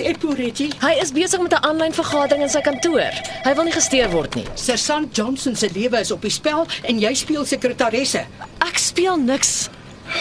Waar 0.00 0.08
is 0.08 0.16
Eppo 0.16 0.32
Reggie? 0.32 0.70
Hy 0.80 0.92
is 1.02 1.10
besig 1.12 1.40
met 1.40 1.52
'n 1.52 1.64
aanlyn 1.64 1.92
vergadering 1.92 2.42
in 2.42 2.48
sy 2.48 2.60
kantoor. 2.60 3.12
Hy 3.44 3.54
wil 3.54 3.64
nie 3.64 3.72
gesteer 3.72 4.10
word 4.10 4.34
nie. 4.34 4.44
Sergeant 4.54 5.16
Johnson 5.16 5.56
se 5.56 5.68
lewe 5.72 6.00
is 6.00 6.10
op 6.10 6.22
die 6.22 6.30
spel 6.30 6.66
en 6.82 6.98
jy 6.98 7.14
speel 7.14 7.44
sekretaresse. 7.44 8.24
Ek 8.58 8.78
speel 8.78 9.16
niks. 9.16 9.68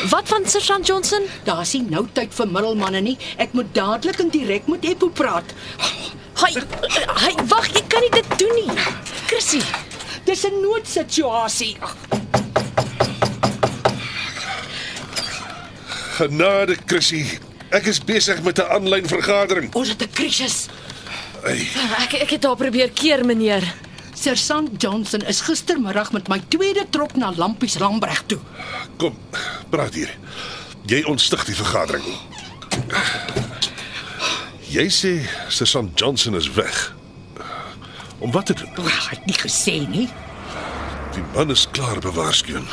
Wat 0.09 0.27
van 0.27 0.45
Sergeant 0.45 0.87
Johnson? 0.87 1.21
Daar's 1.43 1.73
nie 1.73 1.81
nou 1.81 2.07
tyd 2.13 2.33
vir 2.33 2.47
middelmanne 2.47 3.01
nie. 3.01 3.17
Ek 3.37 3.53
moet 3.53 3.73
dadelik 3.73 4.19
en 4.19 4.29
direk 4.29 4.67
met 4.67 4.83
Eppo 4.83 5.09
praat. 5.09 5.53
Hy 6.35 6.53
hy 7.15 7.33
wag, 7.47 7.67
jy 7.73 7.83
kan 7.87 8.01
nie 8.01 8.11
dit 8.21 8.39
doen 8.39 8.55
nie. 8.55 8.77
Chrissy, 9.27 9.61
Dis 10.25 10.43
'n 10.43 10.61
noodsituasie. 10.61 11.77
Genade, 16.17 16.77
Chrissy. 16.85 17.39
Ek 17.69 17.85
is 17.85 17.99
besig 18.01 18.41
met 18.41 18.57
'n 18.57 18.69
aanlyn 18.69 19.07
vergadering. 19.07 19.73
Ons 19.75 19.89
het 19.89 20.01
'n 20.01 20.09
krisis. 20.11 20.67
Hey, 21.43 21.67
ek 21.97 22.13
ek 22.13 22.29
het 22.29 22.41
daar 22.41 22.55
probeer 22.55 22.89
keer, 22.91 23.25
meneer. 23.25 23.63
Sergeant 24.13 24.81
Johnson 24.81 25.21
is 25.21 25.41
gistermiddag 25.41 26.11
met 26.11 26.27
my 26.27 26.41
tweede 26.47 26.85
trop 26.89 27.15
na 27.15 27.31
Lampies 27.35 27.77
Lambreg 27.79 28.23
toe. 28.25 28.39
kom, 28.97 29.17
praat 29.69 29.93
hier. 29.93 30.17
Jy 30.85 31.03
ontstig 31.03 31.45
die 31.45 31.55
vergadering. 31.55 32.03
Jy 34.69 34.89
sê 34.89 35.29
Sergeant 35.47 35.99
Johnson 35.99 36.35
is 36.35 36.51
weg. 36.51 36.95
Om 38.19 38.31
wat 38.31 38.45
te 38.45 38.53
doen? 38.53 38.69
Ek 38.85 39.09
het 39.09 39.25
nie 39.25 39.35
gesê 39.37 39.87
nie. 39.87 40.09
Die 41.13 41.23
man 41.33 41.49
is 41.49 41.67
klaar 41.71 41.99
bewaarskuwing. 41.99 42.67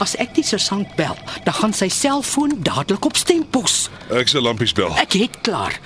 As 0.00 0.14
ek 0.16 0.30
die 0.32 0.44
sergeant 0.46 0.88
bel, 0.96 1.16
dan 1.44 1.54
gaan 1.58 1.74
sy 1.76 1.90
selfoon 1.92 2.54
dadelik 2.64 3.04
op 3.04 3.18
stempos. 3.20 3.90
Ek 4.16 4.30
sal 4.32 4.46
lampies 4.46 4.72
bel. 4.72 4.94
Ek 4.96 5.12
het 5.20 5.36
klaar. 5.44 5.76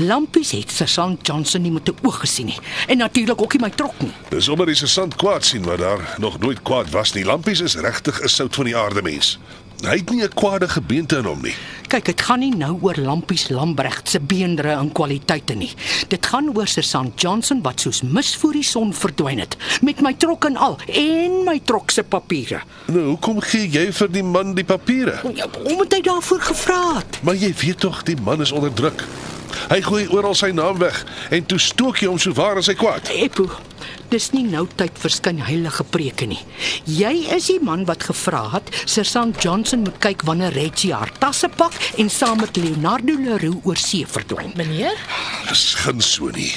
Lampies 0.00 0.54
het 0.56 0.72
sergeant 0.72 1.20
Johnson 1.28 1.62
nie 1.62 1.72
met 1.74 1.88
'n 1.88 1.98
oog 2.02 2.20
gesien 2.24 2.46
nie 2.46 2.58
en 2.88 2.98
natuurlik 2.98 3.42
ook 3.42 3.52
nie 3.52 3.60
my 3.60 3.70
trok 3.70 4.00
nie. 4.00 4.12
Dis 4.30 4.48
omdat 4.48 4.66
die 4.66 4.74
sergeant 4.74 5.16
kwaad 5.16 5.44
sien 5.44 5.64
maar 5.64 5.76
daar 5.76 6.16
nog 6.18 6.38
nooit 6.38 6.62
kwaad 6.62 6.90
was 6.90 7.12
nie. 7.12 7.24
Lampies 7.24 7.60
is 7.60 7.76
regtig 7.76 8.22
'n 8.22 8.28
sout 8.28 8.54
van 8.54 8.64
die 8.64 8.76
aarde 8.76 9.02
mens. 9.02 9.38
Hy 9.78 9.94
het 9.96 10.10
nie 10.10 10.22
'n 10.22 10.28
kwade 10.34 10.68
gebeente 10.68 11.16
in 11.16 11.24
hom 11.24 11.40
nie. 11.42 11.54
Kyk, 11.88 12.04
dit 12.04 12.20
gaan 12.20 12.38
nie 12.38 12.54
nou 12.56 12.78
oor 12.82 12.96
Lampies 12.96 13.48
Lambregt 13.48 14.08
se 14.08 14.20
beenderre 14.20 14.72
en 14.76 14.92
kwaliteite 14.92 15.54
nie. 15.54 15.70
Dit 16.08 16.26
gaan 16.26 16.50
oor 16.56 16.66
Sergeant 16.66 17.20
Johnson 17.20 17.62
wat 17.62 17.80
soos 17.80 18.02
mis 18.02 18.36
voor 18.36 18.52
die 18.52 18.62
son 18.62 18.94
verdwyn 18.94 19.38
het 19.38 19.56
met 19.82 20.00
my 20.00 20.14
trok 20.14 20.44
en 20.44 20.56
al 20.56 20.78
en 20.86 21.44
my 21.44 21.60
trok 21.64 21.90
se 21.90 22.02
papiere. 22.02 22.60
Nou, 22.86 23.04
hoekom 23.06 23.40
gee 23.40 23.68
jy 23.70 23.92
vir 23.92 24.10
die 24.10 24.22
man 24.22 24.54
die 24.54 24.64
papiere? 24.64 25.20
Ja, 25.34 25.46
Omdat 25.64 25.92
hy 25.92 26.00
daarvoor 26.00 26.40
gevra 26.40 26.94
het. 26.96 27.18
Maar 27.22 27.34
jy 27.34 27.54
weet 27.60 27.80
tog 27.80 28.02
die 28.02 28.16
man 28.22 28.40
is 28.40 28.52
onder 28.52 28.72
druk. 28.72 29.04
Hy 29.68 29.80
gooi 29.82 30.06
oral 30.08 30.34
sy 30.34 30.50
naam 30.50 30.78
weg 30.78 31.04
en 31.30 31.46
toe 31.46 31.58
stook 31.58 31.96
jy 31.98 32.08
hom 32.08 32.18
so 32.18 32.32
waar 32.32 32.56
as 32.56 32.66
hy 32.66 32.74
kwaad. 32.74 33.08
Eppo, 33.08 33.48
dis 34.12 34.30
nie 34.32 34.44
nou 34.48 34.64
tyd 34.80 34.98
vir 35.02 35.14
skynheilige 35.14 35.84
preke 35.92 36.28
nie. 36.30 36.40
Jy 36.88 37.12
is 37.36 37.48
die 37.50 37.58
man 37.64 37.84
wat 37.88 38.08
gevra 38.08 38.44
het 38.54 38.70
Sergeant 38.84 39.42
Johnson 39.42 39.84
moet 39.86 40.00
kyk 40.04 40.24
wanneer 40.28 40.54
Reggie 40.56 40.94
haar 40.94 41.12
tasse 41.20 41.48
pak 41.56 41.76
en 41.98 42.10
saam 42.10 42.40
met 42.42 42.56
Leonardo 42.56 43.16
Leroux 43.18 43.60
oor 43.64 43.76
see 43.80 44.06
verdwyn. 44.06 44.54
Meneer? 44.56 44.96
Dis 45.48 45.74
geen 45.82 46.00
so 46.04 46.32
nie. 46.34 46.52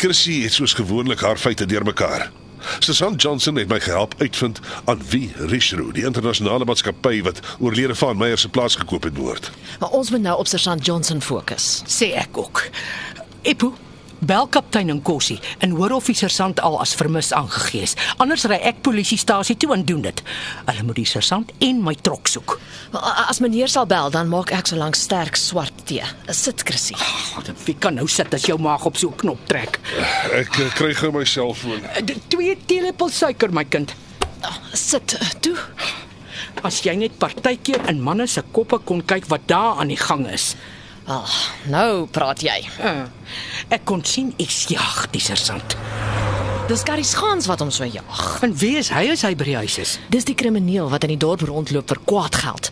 Chrissy 0.00 0.42
het 0.46 0.56
soos 0.56 0.72
gewoonlik 0.78 1.20
haar 1.20 1.36
feite 1.36 1.66
deurmekaar. 1.68 2.30
Susan 2.78 3.14
Johnson 3.16 3.56
het 3.56 3.68
my 3.68 3.80
gehelp 3.80 4.14
uitvind 4.18 4.60
aan 4.84 5.00
wie 5.10 5.32
Richroo, 5.36 5.92
die 5.92 6.04
internasionale 6.04 6.64
maatskappy 6.68 7.22
wat 7.24 7.40
oorlede 7.58 7.94
van 7.94 8.16
Meyer 8.20 8.38
se 8.38 8.48
plaas 8.48 8.76
gekoop 8.76 9.08
het, 9.08 9.14
behoort. 9.16 9.50
Maar 9.80 9.96
ons 9.96 10.10
moet 10.10 10.22
nou 10.22 10.38
op 10.38 10.48
Sergeant 10.48 10.86
Johnson 10.86 11.20
fokus. 11.20 11.82
sê 11.88 12.12
ek 12.16 12.38
ook. 12.38 12.64
Eppo, 13.42 13.74
bel 14.20 14.46
kaptein 14.52 14.90
Nkosi 14.94 15.38
en 15.64 15.70
hoor 15.76 15.92
of 15.96 16.06
die 16.10 16.14
sersant 16.18 16.60
al 16.60 16.78
as 16.80 16.94
vermis 16.98 17.32
aangegee 17.36 17.82
is. 17.86 17.96
Anders 18.20 18.44
ry 18.50 18.58
ek 18.70 18.82
polisiestasie 18.86 19.56
toe 19.56 19.72
en 19.74 19.84
doen 19.88 20.02
dit. 20.04 20.22
Hulle 20.66 20.84
moet 20.86 21.00
die 21.00 21.08
sersant 21.08 21.52
en 21.58 21.82
my 21.84 21.94
trok 21.94 22.28
soek. 22.28 22.58
As 23.28 23.40
meneer 23.40 23.70
sal 23.70 23.86
bel, 23.90 24.10
dan 24.10 24.28
maak 24.32 24.52
ek 24.52 24.70
so 24.70 24.76
lank 24.80 24.98
sterk 24.98 25.36
swart 25.40 25.84
tee. 25.88 26.04
Sit 26.34 26.64
Chrissy. 26.66 26.96
Oh, 27.38 27.44
wie 27.64 27.76
kan 27.78 27.94
nou 27.96 28.08
sit 28.08 28.34
as 28.34 28.46
jou 28.48 28.58
maag 28.60 28.84
op 28.86 28.96
so 28.96 29.08
'n 29.10 29.16
knop 29.16 29.46
trek? 29.48 29.80
Ek 30.32 30.58
uh, 30.58 30.70
kry 30.74 30.92
gou 30.94 31.12
my 31.12 31.24
selfoon. 31.24 31.80
Eh, 31.94 32.02
Twee 32.28 32.56
teelepels 32.66 33.18
suiker 33.18 33.52
my 33.52 33.64
kind. 33.64 33.94
Sit 34.72 35.14
eh, 35.20 35.28
toe. 35.40 35.56
As 36.62 36.82
jy 36.82 36.94
net 36.96 37.18
partykeer 37.18 37.88
in 37.88 38.00
manne 38.02 38.26
se 38.26 38.42
koppe 38.52 38.78
kon 38.84 39.02
kyk 39.02 39.26
wat 39.28 39.46
daar 39.46 39.78
aan 39.80 39.88
die 39.88 39.96
gang 40.00 40.26
is. 40.28 40.54
Wel, 41.10 41.24
nou 41.72 42.06
praat 42.14 42.42
jy. 42.46 42.60
Uh, 42.78 43.08
ek 43.74 43.82
kon 43.88 44.04
sien 44.06 44.30
ek 44.38 44.70
jag 44.70 45.08
die 45.10 45.22
sersant. 45.24 45.74
Dis 46.70 46.84
Gary 46.86 47.02
Schans 47.02 47.48
wat 47.50 47.58
hom 47.58 47.70
so 47.74 47.82
jag. 47.82 48.38
En 48.46 48.52
wie 48.54 48.76
is 48.78 48.92
hy 48.94 49.08
as 49.10 49.24
hy 49.26 49.32
by 49.34 49.46
die 49.48 49.56
huis 49.58 49.74
is? 49.82 49.96
Dis 50.14 50.22
die 50.28 50.36
krimineel 50.38 50.86
wat 50.92 51.02
in 51.02 51.10
die 51.10 51.18
dorp 51.18 51.40
rondloop 51.42 51.88
vir 51.90 51.98
kwaad 52.06 52.36
geld. 52.38 52.68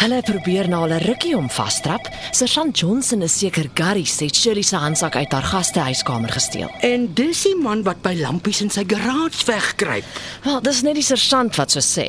Hulle 0.00 0.16
probeer 0.26 0.66
na 0.66 0.80
hulle 0.82 0.96
rukkie 1.04 1.36
om 1.38 1.46
vasstrap. 1.46 2.08
Sergeant 2.34 2.74
Johnson 2.82 3.22
is 3.22 3.36
seker 3.38 3.68
Gary 3.78 4.02
se 4.10 4.26
Shirley 4.34 4.66
se 4.66 4.80
handsak 4.82 5.14
uit 5.14 5.36
haar 5.36 5.46
gastehuiskamer 5.52 6.34
gesteel. 6.34 6.72
En 6.82 7.06
dis 7.14 7.44
die 7.46 7.54
man 7.54 7.84
wat 7.86 8.02
by 8.02 8.16
lampies 8.18 8.58
in 8.64 8.74
sy 8.74 8.82
garage 8.90 9.46
wegkruip. 9.46 10.18
Wel, 10.48 10.58
dis 10.66 10.82
net 10.88 10.98
die 10.98 11.06
sergeant 11.06 11.54
wat 11.62 11.76
so 11.76 11.84
sê. 11.84 12.08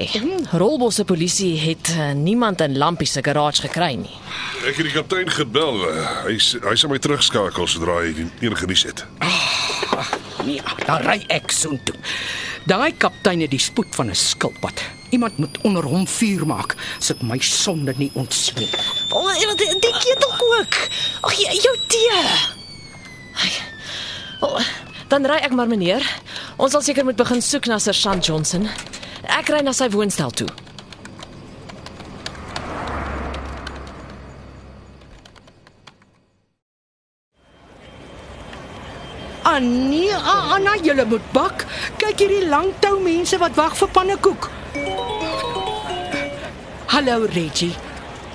Rolbos 0.58 0.98
se 0.98 1.06
polisie 1.06 1.54
het 1.62 1.94
uh, 1.94 2.10
niemand 2.18 2.66
in 2.66 2.80
Lampie 2.82 3.06
se 3.06 3.22
garage 3.22 3.68
gekry 3.68 3.92
nie. 4.02 4.18
Ek 4.66 4.82
het 4.82 4.90
die 4.90 4.98
kaptein 4.98 5.30
gebel. 5.30 5.78
Hy 6.26 6.40
hy 6.66 6.74
sal 6.74 6.90
my 6.90 6.98
terugskakel 6.98 7.70
sodra 7.70 8.02
hy 8.02 8.26
enige 8.42 8.74
nuus 8.74 8.88
het. 8.90 9.06
Nee, 10.46 10.62
dan 10.86 11.02
ry 11.04 11.24
ek 11.28 11.52
soontoe. 11.52 11.96
Daai 12.70 12.94
kaptein 12.98 13.42
het 13.42 13.52
die 13.52 13.60
spoed 13.60 13.96
van 13.96 14.10
'n 14.10 14.16
skilpad. 14.16 14.82
Iemand 15.10 15.38
moet 15.38 15.58
onder 15.62 15.84
hom 15.84 16.08
vuur 16.08 16.46
maak 16.46 16.76
ek 17.10 17.22
my 17.22 17.38
sonde 17.40 17.94
nie 17.98 18.12
ontsmeet. 18.14 18.76
O, 19.12 19.20
oh, 19.20 19.34
die 19.82 19.94
ketel 20.00 20.32
ook. 20.60 20.76
Ag, 21.22 21.34
jy- 21.34 21.60
jou 21.62 21.78
tee. 21.88 22.22
Ai. 23.34 23.52
Oh, 24.40 24.60
dan 25.08 25.26
ry 25.26 25.36
ek 25.42 25.52
maar 25.52 25.68
meneer. 25.68 26.04
Ons 26.58 26.72
sal 26.72 26.82
seker 26.82 27.04
moet 27.04 27.16
begin 27.16 27.42
soek 27.42 27.66
na 27.66 27.80
sergeant 27.80 28.26
Johnson. 28.26 28.70
Ek 29.24 29.48
ry 29.50 29.62
na 29.62 29.72
sy 29.74 29.90
woonstel 29.90 30.32
toe. 30.32 30.48
Ah 39.50 39.58
nee, 39.58 40.14
ah, 40.14 40.54
Anna, 40.54 40.76
jy 40.78 40.94
moet 41.10 41.26
bak. 41.34 41.64
Kyk 41.98 42.20
hierdie 42.22 42.46
langtou 42.52 43.00
mense 43.02 43.38
wat 43.42 43.56
wag 43.58 43.74
vir 43.80 43.90
pannekoek. 43.96 44.46
Hallo 46.94 47.26
Reggie. 47.34 47.72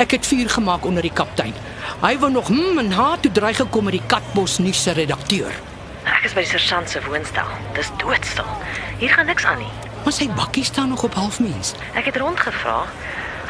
Ek 0.03 0.17
het 0.17 0.27
vuur 0.27 0.51
gemaak 0.51 0.83
onder 0.83 1.07
die 1.07 1.13
kaptein. 1.15 1.55
Hy 2.03 2.17
wou 2.19 2.33
nog 2.35 2.51
hm 2.51 2.81
en 2.83 2.91
ha 2.99 3.13
toe 3.23 3.31
dreig 3.31 3.61
gekom 3.63 3.87
met 3.87 3.95
die 3.95 4.09
Katbos 4.11 4.57
nuus 4.59 4.81
se 4.83 4.97
redakteur. 4.99 5.55
Ek 6.03 6.27
is 6.27 6.35
by 6.35 6.43
die 6.43 6.51
sergeant 6.51 6.91
se 6.91 7.03
woonstel. 7.07 7.53
Dis 7.79 7.93
doodstil. 8.03 8.51
Hier 8.99 9.15
gaan 9.15 9.31
niks 9.31 9.47
aan 9.47 9.63
nie. 9.63 9.71
Maar 10.03 10.17
sy 10.17 10.27
bakkie 10.35 10.65
staan 10.67 10.91
nog 10.91 11.07
op 11.07 11.15
halfmens. 11.15 11.77
Ek 11.95 12.11
het 12.11 12.19
rondgevra. 12.19 12.89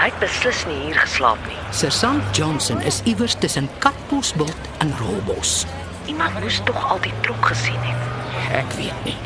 Hy 0.03 0.11
het 0.11 0.21
beslis 0.21 0.67
nie 0.69 0.83
hier 0.83 1.01
geslaap 1.01 1.41
nie. 1.49 1.57
Sergeant 1.73 2.37
Johnson 2.37 2.85
is 2.85 3.01
iewers 3.09 3.39
tussen 3.41 3.73
Katbosbult 3.81 4.69
en 4.85 4.93
Rolbos. 5.01 5.65
Iemand 6.07 6.41
moes 6.41 6.61
tog 6.65 6.91
al 6.91 7.01
die 7.01 7.13
trok 7.21 7.47
gesien 7.47 7.81
het. 7.81 7.97
Ek 8.53 8.73
weet 8.77 9.05
nie. 9.05 9.17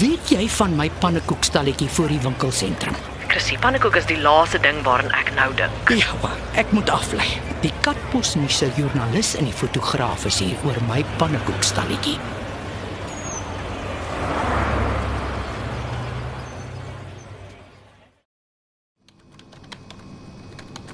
Weet 0.00 0.30
jy 0.32 0.46
van 0.54 0.76
my 0.78 0.86
pannekoekstalletjie 1.02 1.88
voor 1.88 2.08
die 2.08 2.20
winkelsentrum? 2.24 2.96
Chrissy, 3.30 3.58
pannekoek 3.60 3.98
is 4.00 4.08
die 4.08 4.18
laaste 4.18 4.58
ding 4.64 4.80
waaraan 4.86 5.12
ek 5.18 5.34
nou 5.36 5.50
dink. 5.58 5.92
Ja, 6.00 6.32
ek 6.58 6.72
moet 6.72 6.90
aflei. 6.90 7.26
Die 7.60 7.72
Katbos 7.84 8.34
nuus 8.40 8.62
se 8.62 8.70
joernalis 8.78 9.34
en 9.36 9.50
die 9.50 9.54
fotograaf 9.54 10.24
is 10.30 10.40
hier 10.40 10.56
oor 10.64 10.80
my 10.88 11.04
pannekoekstalletjie. 11.20 12.18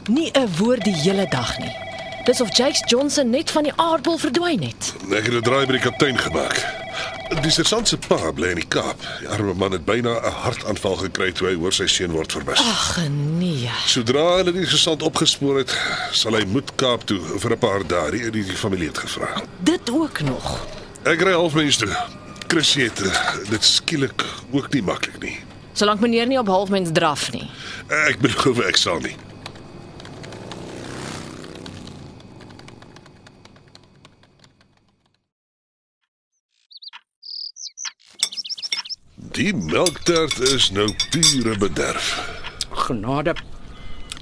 Nie 0.09 0.31
'n 0.35 0.49
woord 0.59 0.85
die 0.85 0.95
hele 0.95 1.27
dag 1.31 1.59
nie. 1.59 1.86
Dis 2.27 2.41
of 2.41 2.57
Jakes 2.57 2.83
Johnson 2.87 3.31
net 3.31 3.51
van 3.55 3.63
die 3.63 3.73
aardbol 3.77 4.17
verdwyn 4.19 4.65
het. 4.67 4.95
Ek 5.15 5.29
het 5.29 5.35
'n 5.35 5.43
draai 5.47 5.67
by 5.67 5.73
die 5.79 5.81
kaptein 5.81 6.19
gemaak. 6.19 6.59
Die 7.43 7.51
sergeant 7.51 7.89
se 7.89 7.97
pa 7.97 8.33
bly 8.33 8.49
in 8.49 8.55
die 8.59 8.67
Kaap. 8.69 8.99
Die 9.21 9.29
arme 9.29 9.55
man 9.55 9.73
het 9.73 9.85
byna 9.85 10.11
'n 10.19 10.33
hartaanval 10.33 10.97
gekry 10.97 11.33
toe 11.33 11.49
hy 11.49 11.55
hoor 11.55 11.73
sy 11.73 11.87
seun 11.87 12.11
word 12.11 12.33
vermis. 12.33 12.59
Ag 12.59 12.99
nee. 13.39 13.71
Sodra 13.87 14.37
hulle 14.37 14.53
die 14.53 14.67
sergeant 14.67 15.03
opgespoor 15.03 15.59
het, 15.59 15.79
sal 16.11 16.33
hy 16.33 16.45
moet 16.45 16.75
Kaap 16.75 17.07
toe 17.07 17.21
vir 17.39 17.51
'n 17.53 17.59
paar 17.59 17.87
dae. 17.87 18.11
Die, 18.11 18.31
die, 18.31 18.45
die 18.45 18.57
familie 18.57 18.89
het 18.89 18.99
gevra. 18.99 19.43
Dit 19.59 19.91
ook 19.91 20.21
nog. 20.21 20.67
Ek 21.05 21.21
ry 21.21 21.33
halfmens 21.33 21.77
toe. 21.77 21.97
Chris 22.49 22.75
het 22.75 23.03
eh, 23.03 23.35
dit 23.51 23.65
skielik 23.65 24.25
ook 24.51 24.73
nie 24.73 24.83
maklik 24.83 25.23
nie. 25.23 25.39
Solank 25.73 26.01
meneer 26.01 26.27
nie 26.27 26.39
op 26.39 26.47
halfmens 26.47 26.89
draf 26.93 27.33
nie. 27.33 27.51
Ek 27.89 28.19
beloof 28.25 28.59
ek 28.67 28.77
sal 28.77 28.99
nie. 28.99 29.15
Die 39.37 39.53
melktert 39.53 40.39
is 40.49 40.71
nou 40.73 40.87
pure 41.13 41.59
bederf. 41.61 42.07
Genade. 42.87 43.35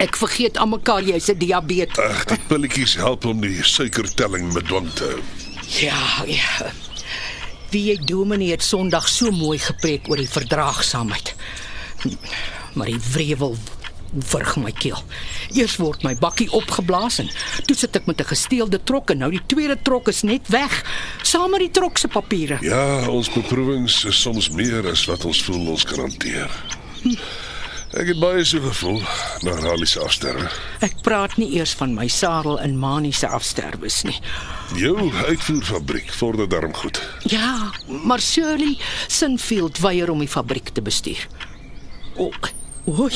Ek 0.02 0.16
vergeet 0.19 0.58
aan 0.58 0.72
mekaar 0.72 1.06
jy's 1.06 1.28
'n 1.31 1.38
diabetes. 1.38 1.99
Ag, 2.02 2.25
die 2.26 2.38
pilletjies 2.49 2.96
help 2.99 3.25
om 3.25 3.40
die 3.40 3.62
suikertelling 3.62 4.50
bedwang 4.52 4.90
te 4.99 5.05
hou. 5.05 5.20
Ja, 5.78 6.25
ja. 6.26 6.72
Wie 7.70 7.84
jy 7.93 7.96
dominee 8.05 8.50
het 8.50 8.62
Sondag 8.62 9.08
so 9.08 9.31
mooi 9.31 9.58
gepreek 9.58 10.11
oor 10.11 10.16
die 10.16 10.28
verdraagsaamheid. 10.28 11.34
Maar 12.75 12.87
die 12.87 13.00
wrevel 13.12 13.56
wurg 14.31 14.56
my 14.56 14.72
keel. 14.72 15.02
Eers 15.55 15.76
word 15.76 16.02
my 16.02 16.14
bakkie 16.14 16.50
opgeblaas 16.55 17.19
en 17.19 17.31
toe 17.66 17.76
sit 17.76 17.96
ek 17.96 18.06
met 18.06 18.20
'n 18.20 18.31
gesteelde 18.32 18.81
trok 18.84 19.11
en 19.11 19.19
nou 19.19 19.31
die 19.31 19.46
tweede 19.46 19.78
trok 19.82 20.08
is 20.08 20.22
net 20.22 20.49
weg 20.49 20.84
saam 21.22 21.50
met 21.50 21.61
die 21.61 21.70
trok 21.70 21.99
se 21.99 22.08
papiere. 22.08 22.58
Ja, 22.61 23.08
ons 23.08 23.31
beproewings 23.31 24.05
is 24.05 24.20
soms 24.20 24.50
meer 24.50 24.90
as 24.90 25.05
wat 25.05 25.25
ons 25.25 25.43
voel 25.43 25.69
ons 25.69 25.84
kan 25.84 25.99
hanteer. 25.99 26.50
Ek 27.94 28.08
het 28.11 28.19
baie 28.19 28.43
so 28.43 28.58
gevoel 28.58 28.96
na 29.46 29.52
Raleigh 29.55 29.87
se 29.87 30.00
afsterwe. 30.02 30.49
Ek 30.82 30.96
praat 31.06 31.37
nie 31.38 31.52
eers 31.55 31.76
van 31.78 31.93
my 31.94 32.08
sadel 32.10 32.58
en 32.58 32.75
maniese 32.78 33.28
afsterwes 33.31 34.00
nie. 34.02 34.17
Jou 34.81 35.12
uitvoerfabriek 35.28 36.10
vorder 36.19 36.49
darm 36.50 36.75
goed. 36.75 36.99
Ja, 37.31 37.70
maar 37.87 38.20
Shirley 38.20 38.75
Sinfield 39.06 39.78
weier 39.78 40.10
om 40.10 40.19
die 40.19 40.28
fabriek 40.28 40.75
te 40.75 40.82
bestuur. 40.82 41.22
O, 42.19 42.32
oei. 42.90 43.14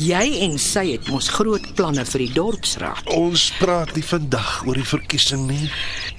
Jy 0.00 0.38
en 0.46 0.54
sy 0.56 0.86
het 0.94 1.08
mos 1.12 1.26
groot 1.34 1.64
planne 1.76 2.04
vir 2.08 2.22
die 2.24 2.32
dorpsraad. 2.32 3.10
Ons 3.12 3.50
praat 3.58 3.92
nie 3.96 4.04
vandag 4.06 4.62
oor 4.64 4.78
die 4.78 4.86
verkiesing 4.88 5.44
nie. 5.50 5.68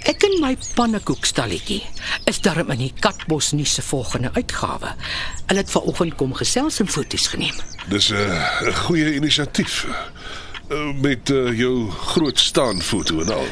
Ek 0.09 0.21
en 0.27 0.35
my 0.43 0.51
pannekoekstalletjie 0.77 1.79
is 2.29 2.41
darm 2.45 2.69
in 2.75 2.83
die 2.85 2.91
Katbos 3.01 3.49
nuus 3.57 3.73
se 3.79 3.85
volgende 3.87 4.29
uitgawe. 4.35 4.93
Hulle 5.47 5.63
het 5.63 5.73
vanoggend 5.73 6.17
kom 6.19 6.35
gesels 6.37 6.77
en 6.83 6.91
foto's 6.91 7.27
geneem. 7.33 7.57
Dis 7.89 8.11
'n 8.11 8.15
uh, 8.15 8.75
goeie 8.85 9.15
inisiatief. 9.15 9.85
Uh, 10.69 10.93
met 11.01 11.29
uh, 11.29 11.57
jou 11.57 11.89
groot 11.91 12.39
staan 12.39 12.81
foto 12.81 13.21
en 13.21 13.33
al. 13.33 13.47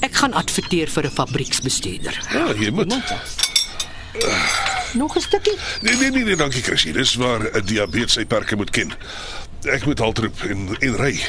Ek 0.00 0.14
gaan 0.14 0.32
adverteer 0.32 0.88
vir 0.90 1.06
'n 1.06 1.14
fabrieksbestuurder. 1.14 2.18
Ja, 2.32 2.54
jy 2.58 2.70
moet. 2.70 2.94
Nog 4.94 5.16
'n 5.16 5.20
stukkie? 5.20 5.56
Nee 5.80 5.94
nee 5.96 6.10
nee, 6.10 6.24
nee 6.24 6.36
dankie 6.36 6.62
Chrissy. 6.62 6.92
Dis 6.92 7.14
waar 7.14 7.40
'n 7.52 7.64
diabetes 7.64 8.12
sy 8.12 8.24
perke 8.24 8.56
moet 8.56 8.70
ken. 8.70 8.92
Ek 9.62 9.84
moet 9.84 9.98
haltroep 9.98 10.42
en 10.42 10.76
en 10.78 10.96
ry. 10.96 11.20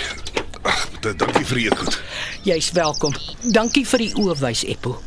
Ag, 0.61 0.87
da- 0.99 1.13
dankie 1.13 1.45
vir 1.45 1.55
die 1.57 1.69
eetgoed. 1.69 2.01
Jy's 2.43 2.71
welkom. 2.71 3.13
Dankie 3.41 3.87
vir 3.87 3.97
die 3.99 4.15
oorwys, 4.15 4.63
Eppo. 4.63 5.01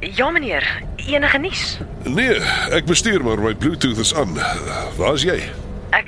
Ja 0.00 0.30
meneer, 0.30 0.82
enige 0.96 1.38
nuus? 1.38 1.78
Nee, 2.04 2.34
ek 2.72 2.84
bestuur 2.88 3.22
maar 3.24 3.38
my 3.42 3.54
Bluetooth 3.54 3.98
is 4.00 4.14
aan. 4.14 4.32
Waar's 4.96 5.22
jy? 5.22 5.38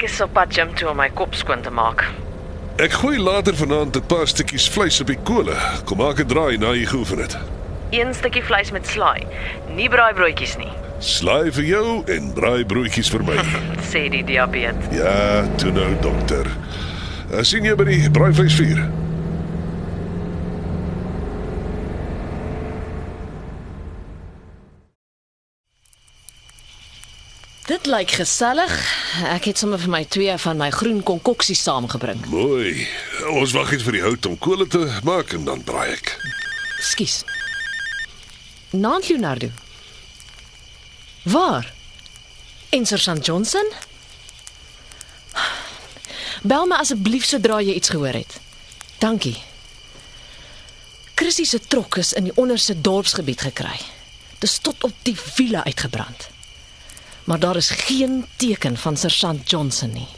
Ek 0.02 0.08
is 0.10 0.20
op 0.20 0.32
pad 0.34 0.50
gym 0.50 0.72
toe 0.75 0.88
om 0.90 0.96
my 0.99 1.04
kop 1.14 1.37
skoon 1.38 1.60
te 1.62 1.70
maak. 1.70 2.00
Ek 2.82 2.96
gooi 2.99 3.20
later 3.22 3.54
vanaand 3.54 3.94
'n 3.96 4.06
paar 4.10 4.26
stukkies 4.26 4.66
vleis 4.69 4.99
op 5.00 5.06
die 5.06 5.19
kolle. 5.22 5.54
Kom 5.87 5.99
maak 5.99 6.19
'n 6.19 6.26
draai 6.26 6.58
na 6.58 6.72
jy 6.75 6.87
geoefen 6.87 7.19
het. 7.19 7.37
Een 7.90 8.10
stukkie 8.14 8.43
vleis 8.43 8.72
met 8.72 8.87
slaai, 8.87 9.22
nie 9.69 9.88
braaibroodjies 9.88 10.56
nie, 10.56 10.72
Slaai 10.99 11.52
vir 11.52 11.64
jou 11.64 12.02
en 12.06 12.32
braai 12.34 12.64
broodjies 12.64 13.10
vir 13.10 13.22
my. 13.22 13.37
sê 13.93 14.08
die 14.08 14.25
diabetes. 14.25 14.90
Ja, 14.90 15.46
toe 15.56 15.70
nou 15.70 15.94
dokter. 16.00 16.50
Uh, 17.31 17.43
sien 17.43 17.64
jy 17.64 17.76
by 17.76 17.84
die 17.84 18.10
braaivleisvuur? 18.10 19.01
Dit 27.73 27.87
lyk 27.87 28.11
gesellig. 28.11 28.73
Ek 29.25 29.47
het 29.49 29.57
sommer 29.57 29.81
vir 29.81 29.89
my 29.89 30.03
twee 30.05 30.33
van 30.45 30.59
my 30.61 30.67
groen 30.71 30.99
konkoksies 31.09 31.63
saamgebring. 31.65 32.19
Mooi. 32.29 32.85
Ons 33.33 33.55
wag 33.57 33.71
net 33.73 33.85
vir 33.87 33.97
die 33.97 34.03
hout 34.05 34.27
om 34.29 34.35
kolle 34.37 34.67
te 34.69 34.83
maak 35.09 35.33
en 35.33 35.47
dan 35.47 35.63
braai 35.65 35.95
ek. 35.95 36.11
Skus. 36.85 37.23
Nant 38.77 39.09
Leonardo. 39.09 39.49
Waar? 41.33 41.71
In 42.77 42.85
St 42.87 43.25
Johnson? 43.25 43.73
Bel 46.43 46.69
my 46.69 46.83
asseblief 46.85 47.25
sodra 47.25 47.63
jy 47.65 47.79
iets 47.81 47.95
gehoor 47.95 48.21
het. 48.21 48.37
Dankie. 49.01 49.39
Chrissy 51.17 51.49
se 51.49 51.63
trok 51.73 51.97
is 52.05 52.13
in 52.13 52.29
die 52.29 52.37
onderste 52.37 52.77
dorpsgebied 52.77 53.49
gekry. 53.49 53.81
Dis 54.45 54.61
tot 54.61 54.85
op 54.85 55.05
die 55.09 55.17
wiele 55.39 55.65
uitgebrand. 55.65 56.29
Maar 57.25 57.39
daar 57.39 57.57
is 57.57 57.71
geen 57.71 58.25
teken 58.37 58.77
van 58.77 58.97
St 58.97 59.37
Johnson 59.45 59.93
nie. 59.93 60.09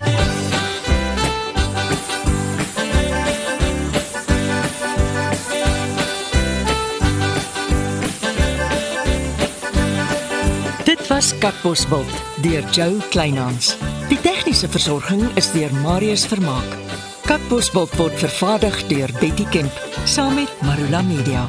Dit 10.85 11.07
was 11.07 11.39
Katbosveld 11.39 12.07
deur 12.41 12.65
Jo 12.71 12.97
Kleinhans. 13.11 13.77
Die 14.09 14.21
tegniese 14.21 14.69
versorging 14.69 15.25
is 15.35 15.51
deur 15.53 15.75
Marius 15.75 16.27
Vermaak. 16.27 16.77
Katbosveld 17.25 17.97
word 17.97 18.19
vervaardig 18.19 18.87
deur 18.87 19.11
Betty 19.21 19.47
Kemp 19.51 19.83
saam 20.05 20.35
met 20.35 20.63
Marula 20.63 21.03
Media. 21.03 21.49